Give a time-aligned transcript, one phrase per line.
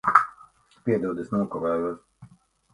[0.87, 2.05] Piedod, es nokavējos.